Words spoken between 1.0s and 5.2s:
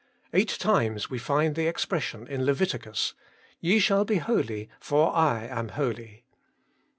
we find the expression in Leviticus,' Ye shall be holy, for